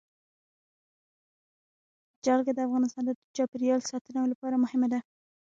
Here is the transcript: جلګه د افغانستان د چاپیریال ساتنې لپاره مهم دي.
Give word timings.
جلګه 2.25 2.51
د 2.53 2.59
افغانستان 2.67 3.03
د 3.07 3.11
چاپیریال 3.35 3.81
ساتنې 3.91 4.21
لپاره 4.31 4.61
مهم 4.63 4.81
دي. 4.91 4.99